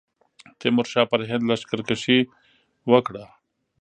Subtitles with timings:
[0.59, 2.19] تیمورشاه پر هند لښکرکښي
[2.91, 3.23] وکړه.